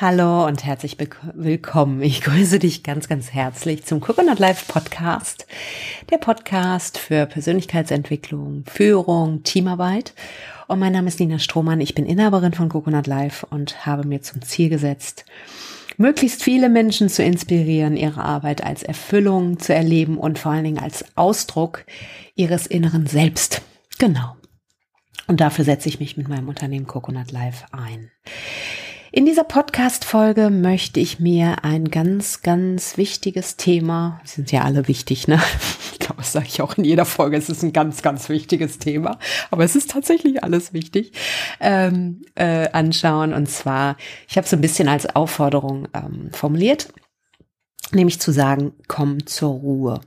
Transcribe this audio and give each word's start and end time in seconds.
Hallo 0.00 0.46
und 0.46 0.64
herzlich 0.64 0.96
willkommen. 1.34 2.02
Ich 2.02 2.20
grüße 2.20 2.60
dich 2.60 2.84
ganz, 2.84 3.08
ganz 3.08 3.32
herzlich 3.32 3.84
zum 3.84 3.98
Coconut 3.98 4.38
Life 4.38 4.72
Podcast. 4.72 5.44
Der 6.08 6.18
Podcast 6.18 6.98
für 6.98 7.26
Persönlichkeitsentwicklung, 7.26 8.62
Führung, 8.66 9.42
Teamarbeit. 9.42 10.14
Und 10.68 10.78
mein 10.78 10.92
Name 10.92 11.08
ist 11.08 11.18
Nina 11.18 11.40
Strohmann. 11.40 11.80
Ich 11.80 11.96
bin 11.96 12.06
Inhaberin 12.06 12.52
von 12.52 12.68
Coconut 12.68 13.08
Life 13.08 13.44
und 13.44 13.86
habe 13.86 14.06
mir 14.06 14.22
zum 14.22 14.40
Ziel 14.42 14.68
gesetzt, 14.68 15.24
möglichst 15.96 16.44
viele 16.44 16.68
Menschen 16.68 17.08
zu 17.08 17.24
inspirieren, 17.24 17.96
ihre 17.96 18.22
Arbeit 18.22 18.62
als 18.62 18.84
Erfüllung 18.84 19.58
zu 19.58 19.74
erleben 19.74 20.16
und 20.16 20.38
vor 20.38 20.52
allen 20.52 20.62
Dingen 20.62 20.78
als 20.78 21.04
Ausdruck 21.16 21.84
ihres 22.36 22.68
inneren 22.68 23.08
Selbst. 23.08 23.62
Genau. 23.98 24.36
Und 25.26 25.40
dafür 25.40 25.64
setze 25.64 25.88
ich 25.88 25.98
mich 25.98 26.16
mit 26.16 26.28
meinem 26.28 26.48
Unternehmen 26.48 26.86
Coconut 26.86 27.32
Life 27.32 27.66
ein. 27.72 28.12
In 29.10 29.24
dieser 29.24 29.44
Podcast-Folge 29.44 30.50
möchte 30.50 31.00
ich 31.00 31.18
mir 31.18 31.64
ein 31.64 31.86
ganz, 31.86 32.42
ganz 32.42 32.98
wichtiges 32.98 33.56
Thema, 33.56 34.20
sind 34.24 34.52
ja 34.52 34.64
alle 34.64 34.86
wichtig, 34.86 35.28
ne? 35.28 35.40
Ich 35.92 35.98
glaube, 36.10 36.22
das 36.22 36.32
sage 36.32 36.46
ich 36.46 36.62
auch 36.62 36.78
in 36.78 36.84
jeder 36.84 37.04
Folge, 37.04 37.36
es 37.36 37.50
ist 37.50 37.62
ein 37.62 37.72
ganz, 37.72 38.02
ganz 38.02 38.28
wichtiges 38.28 38.78
Thema, 38.78 39.18
aber 39.50 39.64
es 39.64 39.76
ist 39.76 39.90
tatsächlich 39.90 40.42
alles 40.44 40.72
wichtig, 40.72 41.12
ähm, 41.60 42.22
äh, 42.34 42.70
anschauen. 42.70 43.34
Und 43.34 43.48
zwar, 43.48 43.96
ich 44.28 44.36
habe 44.36 44.46
es 44.46 44.54
ein 44.54 44.60
bisschen 44.60 44.88
als 44.88 45.06
Aufforderung 45.14 45.88
ähm, 45.92 46.30
formuliert, 46.32 46.88
nämlich 47.92 48.20
zu 48.20 48.30
sagen, 48.30 48.72
komm 48.86 49.26
zur 49.26 49.50
Ruhe. 49.50 50.00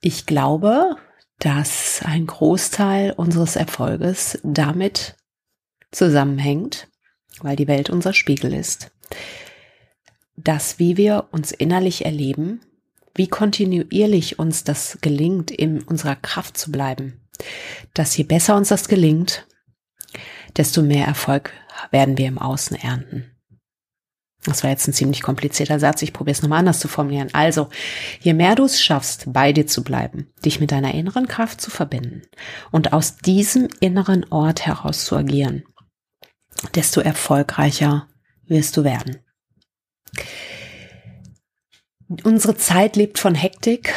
Ich 0.00 0.26
glaube, 0.26 0.96
dass 1.38 2.00
ein 2.04 2.26
Großteil 2.26 3.12
unseres 3.12 3.54
Erfolges 3.56 4.38
damit 4.42 5.17
zusammenhängt, 5.90 6.88
weil 7.40 7.56
die 7.56 7.68
Welt 7.68 7.90
unser 7.90 8.12
Spiegel 8.12 8.52
ist, 8.52 8.90
dass 10.36 10.78
wie 10.78 10.96
wir 10.96 11.28
uns 11.32 11.52
innerlich 11.52 12.04
erleben, 12.04 12.60
wie 13.14 13.28
kontinuierlich 13.28 14.38
uns 14.38 14.64
das 14.64 14.98
gelingt, 15.00 15.50
in 15.50 15.82
unserer 15.82 16.16
Kraft 16.16 16.56
zu 16.56 16.70
bleiben, 16.70 17.20
dass 17.94 18.16
je 18.16 18.24
besser 18.24 18.56
uns 18.56 18.68
das 18.68 18.88
gelingt, 18.88 19.46
desto 20.56 20.82
mehr 20.82 21.06
Erfolg 21.06 21.52
werden 21.90 22.16
wir 22.16 22.26
im 22.26 22.38
Außen 22.38 22.76
ernten. 22.76 23.38
Das 24.44 24.62
war 24.62 24.70
jetzt 24.70 24.86
ein 24.86 24.92
ziemlich 24.92 25.22
komplizierter 25.22 25.80
Satz. 25.80 26.00
Ich 26.02 26.12
probiere 26.12 26.32
es 26.32 26.42
nochmal 26.42 26.60
anders 26.60 26.78
zu 26.78 26.88
formulieren. 26.88 27.28
Also, 27.32 27.68
je 28.20 28.34
mehr 28.34 28.54
du 28.54 28.64
es 28.64 28.80
schaffst, 28.80 29.32
bei 29.32 29.52
dir 29.52 29.66
zu 29.66 29.82
bleiben, 29.82 30.28
dich 30.44 30.60
mit 30.60 30.70
deiner 30.70 30.94
inneren 30.94 31.26
Kraft 31.26 31.60
zu 31.60 31.70
verbinden 31.70 32.22
und 32.70 32.92
aus 32.92 33.16
diesem 33.16 33.68
inneren 33.80 34.24
Ort 34.30 34.64
heraus 34.64 35.04
zu 35.04 35.16
agieren, 35.16 35.64
desto 36.74 37.00
erfolgreicher 37.00 38.08
wirst 38.46 38.76
du 38.76 38.84
werden. 38.84 39.18
Unsere 42.24 42.56
Zeit 42.56 42.96
lebt 42.96 43.18
von 43.18 43.34
Hektik. 43.34 43.92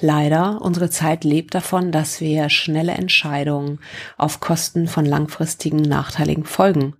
Leider, 0.00 0.60
unsere 0.60 0.90
Zeit 0.90 1.24
lebt 1.24 1.54
davon, 1.54 1.90
dass 1.90 2.20
wir 2.20 2.48
schnelle 2.48 2.92
Entscheidungen 2.92 3.80
auf 4.16 4.40
Kosten 4.40 4.88
von 4.88 5.04
langfristigen 5.04 5.80
nachteiligen 5.80 6.44
Folgen 6.44 6.96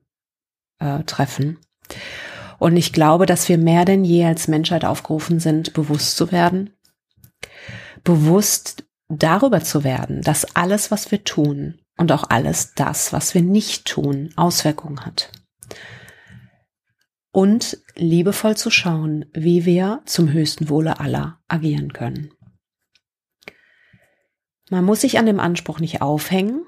äh, 0.79 1.05
treffen. 1.05 1.59
Und 2.59 2.77
ich 2.77 2.93
glaube, 2.93 3.27
dass 3.27 3.49
wir 3.49 3.59
mehr 3.59 3.85
denn 3.85 4.05
je 4.05 4.25
als 4.25 4.49
Menschheit 4.49 4.85
aufgerufen 4.85 5.41
sind, 5.41 5.75
bewusst 5.75 6.17
zu 6.17 6.33
werden, 6.33 6.71
bewusst 8.03 8.85
darüber 9.09 9.61
zu 9.61 9.85
werden, 9.85 10.23
dass 10.23 10.57
alles, 10.57 10.91
was 10.91 11.11
wir 11.11 11.23
tun, 11.23 11.79
und 11.97 12.13
auch 12.13 12.25
alles 12.29 12.75
das, 12.75 13.13
was 13.13 13.35
wir 13.35 13.43
nicht 13.43 13.87
tun, 13.87 14.33
Auswirkungen 14.37 15.05
hat. 15.05 15.33
Und 17.33 17.79
liebevoll 17.95 18.57
zu 18.57 18.71
schauen, 18.71 19.27
wie 19.33 19.65
wir 19.65 20.03
zum 20.07 20.33
höchsten 20.33 20.69
Wohle 20.69 21.01
aller 21.01 21.41
agieren 21.49 21.93
können. 21.93 22.31
Man 24.71 24.85
muss 24.85 25.03
sich 25.03 25.19
an 25.19 25.27
dem 25.27 25.39
Anspruch 25.39 25.79
nicht 25.79 26.03
aufhängen. 26.03 26.65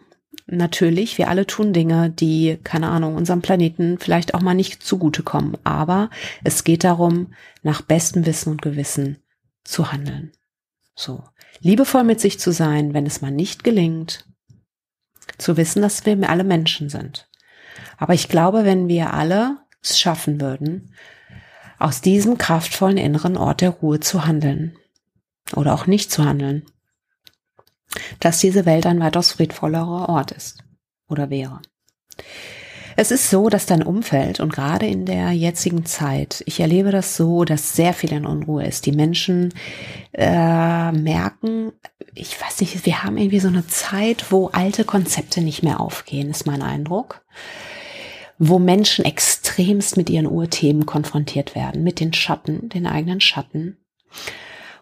Natürlich, 0.46 1.18
wir 1.18 1.28
alle 1.28 1.46
tun 1.46 1.72
Dinge, 1.72 2.10
die, 2.10 2.58
keine 2.62 2.88
Ahnung, 2.88 3.16
unserem 3.16 3.42
Planeten 3.42 3.98
vielleicht 3.98 4.34
auch 4.34 4.40
mal 4.40 4.54
nicht 4.54 4.82
zugutekommen. 4.82 5.56
Aber 5.64 6.10
es 6.44 6.64
geht 6.64 6.84
darum, 6.84 7.34
nach 7.62 7.82
bestem 7.82 8.24
Wissen 8.24 8.52
und 8.52 8.62
Gewissen 8.62 9.18
zu 9.64 9.90
handeln. 9.90 10.32
So. 10.94 11.24
Liebevoll 11.60 12.04
mit 12.04 12.20
sich 12.20 12.38
zu 12.38 12.52
sein, 12.52 12.94
wenn 12.94 13.06
es 13.06 13.20
mal 13.20 13.30
nicht 13.30 13.64
gelingt, 13.64 14.26
zu 15.36 15.56
wissen, 15.56 15.82
dass 15.82 16.06
wir 16.06 16.28
alle 16.28 16.44
Menschen 16.44 16.88
sind. 16.88 17.28
Aber 17.98 18.14
ich 18.14 18.28
glaube, 18.28 18.64
wenn 18.64 18.88
wir 18.88 19.12
alle 19.12 19.58
es 19.82 19.98
schaffen 19.98 20.40
würden, 20.40 20.94
aus 21.78 22.00
diesem 22.00 22.38
kraftvollen 22.38 22.96
inneren 22.96 23.36
Ort 23.36 23.60
der 23.60 23.70
Ruhe 23.70 24.00
zu 24.00 24.24
handeln 24.24 24.76
oder 25.54 25.74
auch 25.74 25.86
nicht 25.86 26.10
zu 26.10 26.24
handeln, 26.24 26.64
dass 28.20 28.40
diese 28.40 28.66
Welt 28.66 28.86
ein 28.86 29.00
weitaus 29.00 29.32
friedvollerer 29.32 30.08
Ort 30.08 30.32
ist 30.32 30.64
oder 31.08 31.30
wäre. 31.30 31.60
Es 33.00 33.12
ist 33.12 33.30
so, 33.30 33.48
dass 33.48 33.64
dein 33.64 33.84
Umfeld 33.84 34.40
und 34.40 34.52
gerade 34.52 34.84
in 34.86 35.06
der 35.06 35.30
jetzigen 35.30 35.86
Zeit, 35.86 36.42
ich 36.46 36.58
erlebe 36.58 36.90
das 36.90 37.16
so, 37.16 37.44
dass 37.44 37.76
sehr 37.76 37.92
viel 37.92 38.12
in 38.12 38.26
Unruhe 38.26 38.66
ist. 38.66 38.86
Die 38.86 38.92
Menschen 38.92 39.54
äh, 40.14 40.90
merken, 40.90 41.70
ich 42.12 42.40
weiß 42.40 42.60
nicht, 42.60 42.86
wir 42.86 43.04
haben 43.04 43.16
irgendwie 43.16 43.38
so 43.38 43.46
eine 43.46 43.64
Zeit, 43.68 44.32
wo 44.32 44.48
alte 44.48 44.82
Konzepte 44.82 45.42
nicht 45.42 45.62
mehr 45.62 45.78
aufgehen, 45.78 46.28
ist 46.28 46.44
mein 46.44 46.60
Eindruck. 46.60 47.24
Wo 48.36 48.58
Menschen 48.58 49.04
extremst 49.04 49.96
mit 49.96 50.10
ihren 50.10 50.26
Urthemen 50.26 50.84
konfrontiert 50.84 51.54
werden, 51.54 51.84
mit 51.84 52.00
den 52.00 52.12
Schatten, 52.12 52.68
den 52.68 52.88
eigenen 52.88 53.20
Schatten 53.20 53.76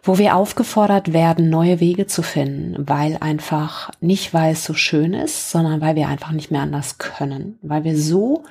wo 0.07 0.17
wir 0.17 0.37
aufgefordert 0.37 1.11
werden, 1.11 1.49
neue 1.49 1.81
Wege 1.81 2.07
zu 2.07 2.23
finden, 2.23 2.87
weil 2.87 3.17
einfach 3.17 3.91
nicht, 3.99 4.33
weil 4.33 4.53
es 4.53 4.63
so 4.63 4.73
schön 4.73 5.13
ist, 5.13 5.51
sondern 5.51 5.81
weil 5.81 5.97
wir 5.97 6.07
einfach 6.07 6.31
nicht 6.31 6.49
mehr 6.49 6.61
anders 6.61 6.97
können, 6.97 7.59
weil 7.61 7.83
wir 7.83 7.97
so 7.97 8.45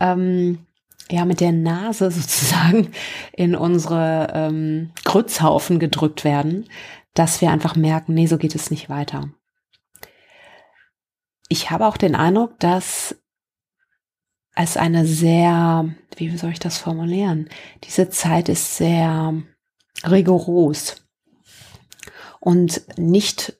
ähm, 0.00 0.66
ja 1.10 1.26
mit 1.26 1.40
der 1.40 1.52
Nase 1.52 2.10
sozusagen 2.10 2.90
in 3.32 3.54
unsere 3.54 4.32
ähm, 4.32 4.90
Grützhaufen 5.04 5.78
gedrückt 5.78 6.24
werden, 6.24 6.64
dass 7.12 7.42
wir 7.42 7.50
einfach 7.50 7.76
merken, 7.76 8.14
nee, 8.14 8.26
so 8.26 8.38
geht 8.38 8.54
es 8.54 8.70
nicht 8.70 8.88
weiter. 8.88 9.28
Ich 11.50 11.70
habe 11.70 11.86
auch 11.86 11.98
den 11.98 12.14
Eindruck, 12.14 12.58
dass 12.60 13.14
es 14.54 14.78
eine 14.78 15.04
sehr, 15.04 15.94
wie 16.16 16.34
soll 16.36 16.50
ich 16.50 16.58
das 16.58 16.78
formulieren? 16.78 17.50
Diese 17.84 18.08
Zeit 18.08 18.48
ist 18.48 18.76
sehr 18.76 19.42
rigoros 20.04 20.96
und 22.40 22.82
nicht, 22.96 23.54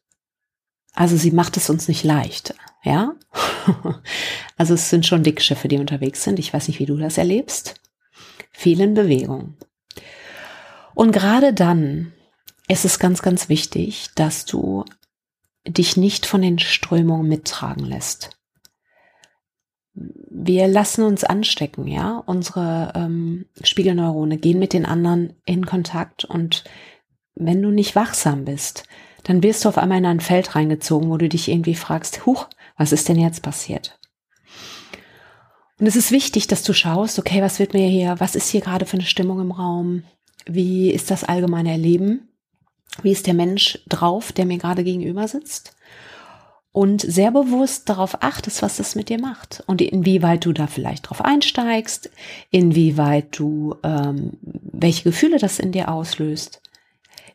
also 0.92 1.16
sie 1.16 1.30
macht 1.30 1.56
es 1.56 1.70
uns 1.70 1.88
nicht 1.88 2.04
leicht, 2.04 2.54
ja. 2.84 3.14
also 4.56 4.74
es 4.74 4.90
sind 4.90 5.06
schon 5.06 5.22
Dickschiffe, 5.22 5.68
die 5.68 5.78
unterwegs 5.78 6.24
sind. 6.24 6.38
Ich 6.38 6.52
weiß 6.52 6.68
nicht, 6.68 6.78
wie 6.78 6.86
du 6.86 6.96
das 6.96 7.18
erlebst. 7.18 7.74
Viel 8.50 8.80
in 8.80 8.94
Bewegung. 8.94 9.56
Und 10.94 11.12
gerade 11.12 11.52
dann 11.52 12.12
ist 12.68 12.84
es 12.84 12.98
ganz, 12.98 13.22
ganz 13.22 13.48
wichtig, 13.48 14.10
dass 14.14 14.44
du 14.44 14.84
dich 15.66 15.96
nicht 15.96 16.26
von 16.26 16.42
den 16.42 16.58
Strömungen 16.58 17.28
mittragen 17.28 17.84
lässt 17.84 18.37
wir 20.30 20.68
lassen 20.68 21.02
uns 21.02 21.24
anstecken, 21.24 21.86
ja. 21.86 22.22
Unsere 22.26 22.92
ähm, 22.94 23.46
Spiegelneurone 23.62 24.38
gehen 24.38 24.58
mit 24.58 24.72
den 24.72 24.86
anderen 24.86 25.34
in 25.44 25.66
Kontakt 25.66 26.24
und 26.24 26.64
wenn 27.34 27.62
du 27.62 27.70
nicht 27.70 27.94
wachsam 27.94 28.44
bist, 28.44 28.84
dann 29.24 29.42
wirst 29.42 29.64
du 29.64 29.68
auf 29.68 29.78
einmal 29.78 29.98
in 29.98 30.06
ein 30.06 30.20
Feld 30.20 30.54
reingezogen, 30.54 31.10
wo 31.10 31.16
du 31.16 31.28
dich 31.28 31.48
irgendwie 31.48 31.74
fragst, 31.74 32.26
huch, 32.26 32.48
was 32.76 32.92
ist 32.92 33.08
denn 33.08 33.18
jetzt 33.18 33.42
passiert? 33.42 33.98
Und 35.78 35.86
es 35.86 35.96
ist 35.96 36.10
wichtig, 36.10 36.48
dass 36.48 36.64
du 36.64 36.72
schaust, 36.72 37.18
okay, 37.18 37.40
was 37.40 37.58
wird 37.58 37.72
mir 37.72 37.88
hier, 37.88 38.16
was 38.18 38.34
ist 38.34 38.48
hier 38.48 38.60
gerade 38.60 38.84
für 38.84 38.96
eine 38.96 39.06
Stimmung 39.06 39.40
im 39.40 39.52
Raum? 39.52 40.02
Wie 40.46 40.90
ist 40.90 41.10
das 41.10 41.24
allgemeine 41.24 41.70
Erleben? 41.70 42.28
Wie 43.02 43.12
ist 43.12 43.26
der 43.26 43.34
Mensch 43.34 43.78
drauf, 43.88 44.32
der 44.32 44.44
mir 44.44 44.58
gerade 44.58 44.82
gegenüber 44.82 45.28
sitzt? 45.28 45.76
Und 46.72 47.00
sehr 47.00 47.30
bewusst 47.30 47.88
darauf 47.88 48.22
achtest, 48.22 48.62
was 48.62 48.76
das 48.76 48.94
mit 48.94 49.08
dir 49.08 49.20
macht 49.20 49.62
und 49.66 49.80
inwieweit 49.80 50.44
du 50.44 50.52
da 50.52 50.66
vielleicht 50.66 51.08
drauf 51.08 51.24
einsteigst, 51.24 52.10
inwieweit 52.50 53.38
du, 53.38 53.76
ähm, 53.82 54.32
welche 54.42 55.04
Gefühle 55.04 55.38
das 55.38 55.58
in 55.58 55.72
dir 55.72 55.90
auslöst. 55.90 56.62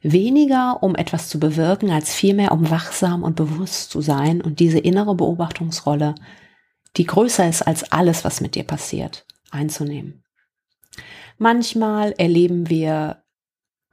Weniger, 0.01 0.83
um 0.83 0.95
etwas 0.95 1.29
zu 1.29 1.39
bewirken, 1.39 1.89
als 1.89 2.13
vielmehr, 2.13 2.51
um 2.51 2.69
wachsam 2.69 3.23
und 3.23 3.35
bewusst 3.35 3.89
zu 3.89 4.01
sein 4.01 4.41
und 4.41 4.59
diese 4.59 4.79
innere 4.79 5.15
Beobachtungsrolle, 5.15 6.15
die 6.97 7.05
größer 7.05 7.47
ist 7.47 7.61
als 7.61 7.91
alles, 7.91 8.23
was 8.23 8.41
mit 8.41 8.55
dir 8.55 8.65
passiert, 8.65 9.25
einzunehmen. 9.49 10.23
Manchmal 11.37 12.11
erleben 12.13 12.69
wir 12.69 13.22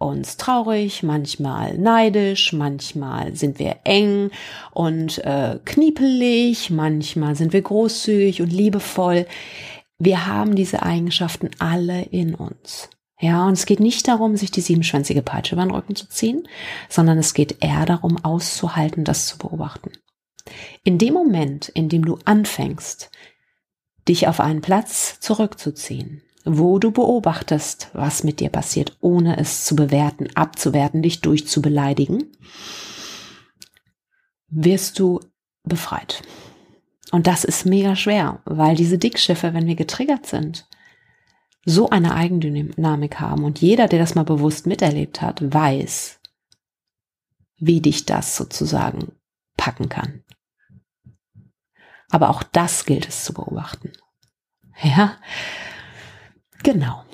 uns 0.00 0.38
traurig, 0.38 1.02
manchmal 1.02 1.76
neidisch, 1.76 2.54
manchmal 2.54 3.36
sind 3.36 3.58
wir 3.58 3.76
eng 3.84 4.30
und 4.72 5.18
äh, 5.18 5.58
kniepelig, 5.64 6.70
manchmal 6.70 7.36
sind 7.36 7.52
wir 7.52 7.60
großzügig 7.60 8.40
und 8.40 8.50
liebevoll. 8.50 9.26
Wir 9.98 10.26
haben 10.26 10.56
diese 10.56 10.82
Eigenschaften 10.82 11.50
alle 11.58 12.02
in 12.02 12.34
uns. 12.34 12.88
Ja, 13.20 13.46
und 13.46 13.52
es 13.52 13.66
geht 13.66 13.80
nicht 13.80 14.08
darum, 14.08 14.38
sich 14.38 14.50
die 14.50 14.62
siebenschwänzige 14.62 15.20
Peitsche 15.20 15.54
über 15.54 15.64
den 15.64 15.72
Rücken 15.72 15.94
zu 15.94 16.08
ziehen, 16.08 16.48
sondern 16.88 17.18
es 17.18 17.34
geht 17.34 17.62
eher 17.62 17.84
darum, 17.84 18.16
auszuhalten, 18.24 19.04
das 19.04 19.26
zu 19.26 19.36
beobachten. 19.36 19.92
In 20.82 20.96
dem 20.96 21.12
Moment, 21.12 21.68
in 21.68 21.90
dem 21.90 22.06
du 22.06 22.18
anfängst, 22.24 23.10
dich 24.08 24.26
auf 24.26 24.40
einen 24.40 24.62
Platz 24.62 25.20
zurückzuziehen, 25.20 26.22
wo 26.44 26.78
du 26.78 26.90
beobachtest, 26.90 27.90
was 27.92 28.24
mit 28.24 28.40
dir 28.40 28.48
passiert, 28.48 28.96
ohne 29.00 29.38
es 29.38 29.64
zu 29.64 29.76
bewerten, 29.76 30.28
abzuwerten, 30.34 31.02
dich 31.02 31.20
durchzubeleidigen, 31.20 32.32
wirst 34.48 34.98
du 34.98 35.20
befreit. 35.64 36.22
Und 37.12 37.26
das 37.26 37.44
ist 37.44 37.66
mega 37.66 37.96
schwer, 37.96 38.40
weil 38.44 38.76
diese 38.76 38.98
Dickschiffe, 38.98 39.52
wenn 39.52 39.66
wir 39.66 39.74
getriggert 39.74 40.26
sind, 40.26 40.68
so 41.64 41.90
eine 41.90 42.14
Eigendynamik 42.14 43.20
haben. 43.20 43.44
Und 43.44 43.60
jeder, 43.60 43.88
der 43.88 43.98
das 43.98 44.14
mal 44.14 44.24
bewusst 44.24 44.66
miterlebt 44.66 45.20
hat, 45.20 45.52
weiß, 45.52 46.20
wie 47.58 47.80
dich 47.80 48.06
das 48.06 48.36
sozusagen 48.36 49.12
packen 49.56 49.88
kann. 49.88 50.24
Aber 52.10 52.30
auch 52.30 52.42
das 52.42 52.86
gilt 52.86 53.06
es 53.06 53.24
zu 53.24 53.34
beobachten. 53.34 53.92
Ja, 54.82 55.18
genau. 56.62 57.04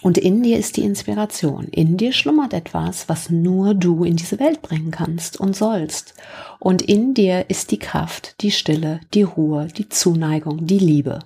Und 0.00 0.16
in 0.16 0.42
dir 0.42 0.58
ist 0.58 0.76
die 0.76 0.84
Inspiration. 0.84 1.64
In 1.64 1.96
dir 1.96 2.12
schlummert 2.12 2.52
etwas, 2.52 3.08
was 3.08 3.30
nur 3.30 3.74
du 3.74 4.04
in 4.04 4.16
diese 4.16 4.38
Welt 4.38 4.62
bringen 4.62 4.90
kannst 4.90 5.38
und 5.40 5.56
sollst. 5.56 6.14
Und 6.60 6.82
in 6.82 7.14
dir 7.14 7.50
ist 7.50 7.70
die 7.72 7.78
Kraft, 7.78 8.40
die 8.40 8.52
Stille, 8.52 9.00
die 9.14 9.22
Ruhe, 9.22 9.66
die 9.66 9.88
Zuneigung, 9.88 10.66
die 10.66 10.78
Liebe, 10.78 11.20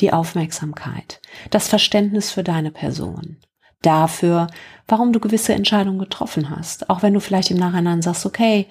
die 0.00 0.12
Aufmerksamkeit, 0.12 1.20
das 1.50 1.68
Verständnis 1.68 2.30
für 2.30 2.42
deine 2.42 2.72
Person, 2.72 3.36
dafür, 3.82 4.48
warum 4.88 5.12
du 5.12 5.20
gewisse 5.20 5.54
Entscheidungen 5.54 5.98
getroffen 5.98 6.50
hast. 6.50 6.90
Auch 6.90 7.02
wenn 7.02 7.14
du 7.14 7.20
vielleicht 7.20 7.50
im 7.50 7.58
Nachhinein 7.58 8.02
sagst, 8.02 8.26
okay, 8.26 8.66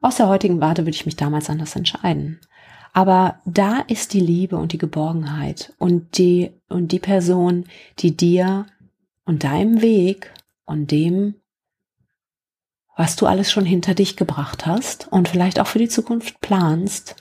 aus 0.00 0.16
der 0.16 0.28
heutigen 0.28 0.60
Warte 0.60 0.82
würde 0.82 0.96
ich 0.96 1.06
mich 1.06 1.16
damals 1.16 1.48
anders 1.48 1.76
entscheiden. 1.76 2.40
Aber 2.96 3.42
da 3.44 3.80
ist 3.80 4.14
die 4.14 4.20
Liebe 4.20 4.56
und 4.56 4.72
die 4.72 4.78
Geborgenheit 4.78 5.74
und 5.76 6.16
die, 6.16 6.50
und 6.70 6.92
die 6.92 6.98
Person, 6.98 7.66
die 7.98 8.16
dir 8.16 8.64
und 9.26 9.44
deinem 9.44 9.82
Weg 9.82 10.32
und 10.64 10.90
dem, 10.90 11.34
was 12.96 13.14
du 13.14 13.26
alles 13.26 13.52
schon 13.52 13.66
hinter 13.66 13.92
dich 13.92 14.16
gebracht 14.16 14.64
hast 14.64 15.08
und 15.12 15.28
vielleicht 15.28 15.60
auch 15.60 15.66
für 15.66 15.78
die 15.78 15.90
Zukunft 15.90 16.40
planst, 16.40 17.16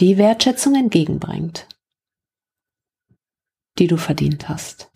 die 0.00 0.18
Wertschätzung 0.18 0.74
entgegenbringt, 0.74 1.66
die 3.78 3.86
du 3.86 3.96
verdient 3.96 4.50
hast. 4.50 4.92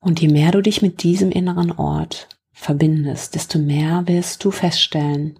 Und 0.00 0.22
je 0.22 0.28
mehr 0.28 0.52
du 0.52 0.62
dich 0.62 0.80
mit 0.80 1.02
diesem 1.02 1.30
inneren 1.30 1.70
Ort 1.70 2.30
verbindest, 2.52 3.34
desto 3.34 3.58
mehr 3.58 4.08
wirst 4.08 4.42
du 4.42 4.50
feststellen, 4.50 5.38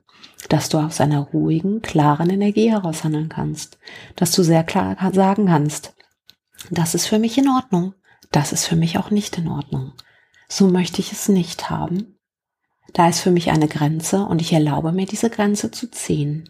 dass 0.48 0.68
du 0.68 0.78
aus 0.78 1.00
einer 1.00 1.20
ruhigen, 1.20 1.82
klaren 1.82 2.30
Energie 2.30 2.70
heraus 2.70 3.04
handeln 3.04 3.28
kannst, 3.28 3.78
dass 4.14 4.32
du 4.32 4.42
sehr 4.42 4.64
klar 4.64 4.96
sagen 5.12 5.46
kannst, 5.46 5.94
das 6.70 6.94
ist 6.94 7.06
für 7.06 7.18
mich 7.18 7.36
in 7.38 7.48
Ordnung, 7.48 7.94
das 8.32 8.52
ist 8.52 8.66
für 8.66 8.76
mich 8.76 8.98
auch 8.98 9.10
nicht 9.10 9.38
in 9.38 9.48
Ordnung. 9.48 9.92
So 10.48 10.68
möchte 10.68 11.00
ich 11.00 11.12
es 11.12 11.28
nicht 11.28 11.70
haben. 11.70 12.18
Da 12.92 13.08
ist 13.08 13.20
für 13.20 13.30
mich 13.30 13.50
eine 13.50 13.68
Grenze 13.68 14.24
und 14.24 14.40
ich 14.40 14.52
erlaube 14.52 14.92
mir 14.92 15.06
diese 15.06 15.28
Grenze 15.28 15.70
zu 15.70 15.90
ziehen. 15.90 16.48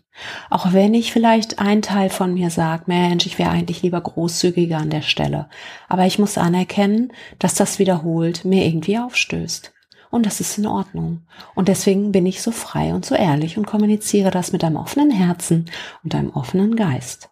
Auch 0.50 0.72
wenn 0.72 0.94
ich 0.94 1.12
vielleicht 1.12 1.58
ein 1.58 1.82
Teil 1.82 2.10
von 2.10 2.34
mir 2.34 2.50
sagt, 2.50 2.88
Mensch, 2.88 3.26
ich 3.26 3.38
wäre 3.38 3.50
eigentlich 3.50 3.82
lieber 3.82 4.00
großzügiger 4.00 4.78
an 4.78 4.90
der 4.90 5.02
Stelle. 5.02 5.48
Aber 5.88 6.06
ich 6.06 6.18
muss 6.18 6.38
anerkennen, 6.38 7.12
dass 7.38 7.54
das 7.54 7.78
wiederholt 7.78 8.44
mir 8.44 8.64
irgendwie 8.64 8.98
aufstößt. 8.98 9.72
Und 10.10 10.26
das 10.26 10.40
ist 10.40 10.58
in 10.58 10.66
Ordnung. 10.66 11.26
Und 11.54 11.68
deswegen 11.68 12.12
bin 12.12 12.26
ich 12.26 12.42
so 12.42 12.50
frei 12.50 12.94
und 12.94 13.04
so 13.04 13.14
ehrlich 13.14 13.58
und 13.58 13.66
kommuniziere 13.66 14.30
das 14.30 14.52
mit 14.52 14.64
einem 14.64 14.76
offenen 14.76 15.10
Herzen 15.10 15.70
und 16.04 16.14
einem 16.14 16.30
offenen 16.30 16.76
Geist. 16.76 17.30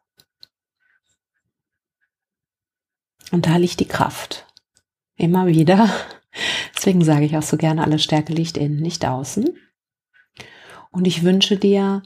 Und 3.30 3.46
da 3.46 3.56
liegt 3.56 3.80
die 3.80 3.88
Kraft. 3.88 4.46
Immer 5.16 5.46
wieder. 5.46 5.88
Deswegen 6.76 7.04
sage 7.04 7.24
ich 7.24 7.36
auch 7.36 7.42
so 7.42 7.56
gerne, 7.56 7.82
alle 7.82 7.98
Stärke 7.98 8.32
liegt 8.32 8.56
innen, 8.56 8.80
nicht 8.80 9.04
außen. 9.04 9.56
Und 10.90 11.06
ich 11.06 11.22
wünsche 11.22 11.56
dir, 11.56 12.02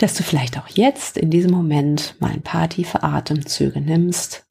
dass 0.00 0.14
du 0.14 0.22
vielleicht 0.22 0.58
auch 0.58 0.68
jetzt 0.68 1.16
in 1.16 1.30
diesem 1.30 1.50
Moment 1.50 2.14
mal 2.20 2.30
ein 2.30 2.42
paar 2.42 2.68
tiefe 2.68 3.02
Atemzüge 3.02 3.80
nimmst 3.80 4.46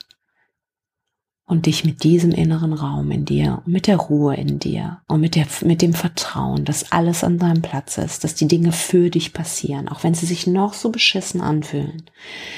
und 1.49 1.65
dich 1.65 1.83
mit 1.83 2.03
diesem 2.03 2.29
inneren 2.31 2.73
Raum 2.73 3.09
in 3.09 3.25
dir 3.25 3.63
und 3.65 3.73
mit 3.73 3.87
der 3.87 3.97
Ruhe 3.97 4.35
in 4.35 4.59
dir 4.59 5.01
und 5.07 5.19
mit, 5.19 5.33
der, 5.33 5.47
mit 5.61 5.81
dem 5.81 5.95
Vertrauen, 5.95 6.63
dass 6.63 6.91
alles 6.91 7.23
an 7.23 7.39
deinem 7.39 7.63
Platz 7.63 7.97
ist, 7.97 8.23
dass 8.23 8.35
die 8.35 8.47
Dinge 8.47 8.71
für 8.71 9.09
dich 9.09 9.33
passieren, 9.33 9.89
auch 9.89 10.03
wenn 10.03 10.13
sie 10.13 10.27
sich 10.27 10.45
noch 10.45 10.75
so 10.75 10.91
beschissen 10.91 11.41
anfühlen, 11.41 12.03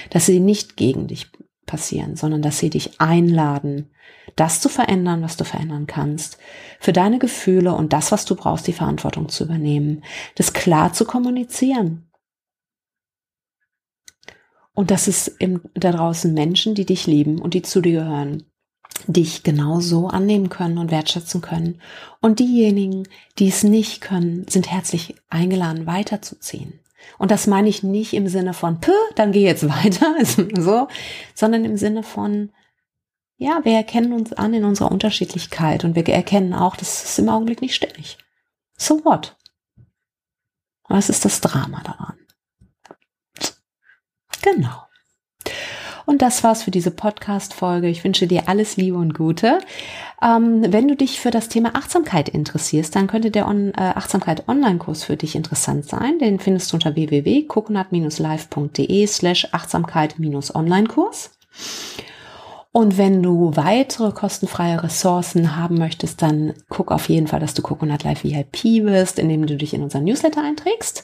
dass 0.09 0.25
sie 0.25 0.41
nicht 0.41 0.75
gegen 0.75 1.07
dich 1.07 1.31
passieren, 1.65 2.17
sondern 2.17 2.41
dass 2.41 2.59
sie 2.59 2.69
dich 2.69 2.99
einladen, 2.99 3.91
das 4.35 4.59
zu 4.59 4.67
verändern, 4.67 5.21
was 5.21 5.37
du 5.37 5.45
verändern 5.45 5.87
kannst, 5.87 6.37
für 6.81 6.91
deine 6.91 7.17
Gefühle 7.17 7.73
und 7.73 7.93
das, 7.93 8.11
was 8.11 8.25
du 8.25 8.35
brauchst, 8.35 8.67
die 8.67 8.73
Verantwortung 8.73 9.29
zu 9.29 9.45
übernehmen, 9.45 10.03
das 10.35 10.51
klar 10.51 10.91
zu 10.91 11.05
kommunizieren. 11.05 12.11
Und 14.73 14.91
dass 14.91 15.07
es 15.07 15.29
im, 15.29 15.61
da 15.75 15.93
draußen 15.93 16.33
Menschen, 16.33 16.75
die 16.75 16.85
dich 16.85 17.07
lieben 17.07 17.39
und 17.39 17.53
die 17.53 17.61
zu 17.61 17.79
dir 17.79 18.01
gehören, 18.01 18.50
dich 19.07 19.43
genauso 19.43 20.07
annehmen 20.07 20.49
können 20.49 20.77
und 20.77 20.91
wertschätzen 20.91 21.41
können. 21.41 21.81
Und 22.19 22.39
diejenigen, 22.39 23.07
die 23.39 23.47
es 23.47 23.63
nicht 23.63 24.01
können, 24.01 24.45
sind 24.47 24.71
herzlich 24.71 25.15
eingeladen, 25.29 25.85
weiterzuziehen. 25.85 26.79
Und 27.17 27.31
das 27.31 27.47
meine 27.47 27.69
ich 27.69 27.83
nicht 27.83 28.13
im 28.13 28.27
Sinne 28.27 28.53
von, 28.53 28.79
Puh, 28.79 28.91
dann 29.15 29.31
geh 29.31 29.43
jetzt 29.43 29.67
weiter, 29.67 30.15
so, 30.61 30.87
sondern 31.33 31.65
im 31.65 31.77
Sinne 31.77 32.03
von, 32.03 32.51
ja, 33.37 33.61
wir 33.63 33.73
erkennen 33.73 34.13
uns 34.13 34.33
an 34.33 34.53
in 34.53 34.63
unserer 34.65 34.91
Unterschiedlichkeit 34.91 35.83
und 35.83 35.95
wir 35.95 36.07
erkennen 36.07 36.53
auch, 36.53 36.75
das 36.75 37.03
ist 37.03 37.19
im 37.19 37.29
Augenblick 37.29 37.61
nicht 37.61 37.75
stimmig. 37.75 38.17
So 38.77 39.03
what? 39.03 39.35
Was 40.87 41.09
ist 41.09 41.25
das 41.25 41.41
Drama 41.41 41.81
daran? 41.83 42.17
Genau. 44.41 44.83
Und 46.05 46.21
das 46.21 46.43
war's 46.43 46.63
für 46.63 46.71
diese 46.71 46.91
Podcast-Folge. 46.91 47.87
Ich 47.87 48.03
wünsche 48.03 48.27
dir 48.27 48.49
alles 48.49 48.75
Liebe 48.77 48.97
und 48.97 49.13
Gute. 49.13 49.59
Ähm, 50.21 50.63
wenn 50.67 50.87
du 50.87 50.95
dich 50.95 51.19
für 51.19 51.31
das 51.31 51.49
Thema 51.49 51.75
Achtsamkeit 51.75 52.29
interessierst, 52.29 52.95
dann 52.95 53.07
könnte 53.07 53.31
der 53.31 53.47
On 53.47 53.73
äh, 53.73 53.93
Achtsamkeit 53.95 54.47
Online-Kurs 54.47 55.03
für 55.03 55.17
dich 55.17 55.35
interessant 55.35 55.85
sein. 55.85 56.19
Den 56.19 56.39
findest 56.39 56.71
du 56.71 56.77
unter 56.77 56.95
www.coconut-live.de 56.95 59.07
slash 59.07 59.47
Achtsamkeit-Online-Kurs. 59.51 61.31
Und 62.73 62.97
wenn 62.97 63.21
du 63.21 63.51
weitere 63.55 64.11
kostenfreie 64.11 64.81
Ressourcen 64.81 65.57
haben 65.57 65.77
möchtest, 65.77 66.21
dann 66.21 66.53
guck 66.69 66.91
auf 66.91 67.09
jeden 67.09 67.27
Fall, 67.27 67.41
dass 67.41 67.53
du 67.53 67.61
Coconut 67.61 68.03
Live 68.03 68.23
VIP 68.23 68.85
wirst, 68.85 69.19
indem 69.19 69.45
du 69.45 69.57
dich 69.57 69.73
in 69.73 69.83
unseren 69.83 70.05
Newsletter 70.05 70.41
einträgst. 70.41 71.03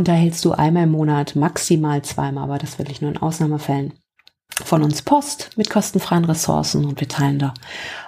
Und 0.00 0.08
da 0.08 0.14
hältst 0.14 0.46
du 0.46 0.52
einmal 0.52 0.84
im 0.84 0.92
Monat, 0.92 1.36
maximal 1.36 2.00
zweimal, 2.00 2.44
aber 2.44 2.56
das 2.56 2.78
wirklich 2.78 3.02
nur 3.02 3.10
in 3.10 3.18
Ausnahmefällen, 3.18 3.92
von 4.64 4.82
uns 4.82 5.02
Post 5.02 5.50
mit 5.58 5.68
kostenfreien 5.68 6.24
Ressourcen 6.24 6.86
und 6.86 7.00
wir 7.00 7.06
teilen 7.06 7.38
da 7.38 7.52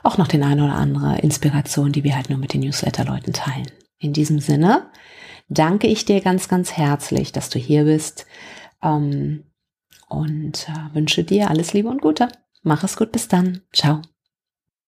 auch 0.03 0.17
noch 0.17 0.27
den 0.27 0.43
eine 0.43 0.65
oder 0.65 0.75
andere 0.75 1.19
Inspiration, 1.19 1.93
die 1.93 2.03
wir 2.03 2.17
halt 2.17 2.31
nur 2.31 2.39
mit 2.39 2.55
den 2.55 2.63
Newsletter-Leuten 2.63 3.35
teilen. 3.35 3.71
In 3.99 4.15
diesem 4.15 4.39
Sinne 4.39 4.87
danke 5.51 5.87
ich 5.87 6.07
dir 6.07 6.23
ganz, 6.23 6.49
ganz 6.49 6.73
herzlich, 6.73 7.31
dass 7.31 7.51
du 7.51 7.59
hier 7.59 7.85
bist 7.85 8.25
ähm, 8.83 9.45
und 10.09 10.71
äh, 10.71 10.95
wünsche 10.95 11.25
dir 11.25 11.51
alles 11.51 11.75
Liebe 11.75 11.91
und 11.91 12.01
Gute. 12.01 12.29
Mach 12.63 12.85
es 12.85 12.97
gut, 12.97 13.13
bis 13.13 13.29
dann. 13.29 13.61
Ciao. 13.71 14.01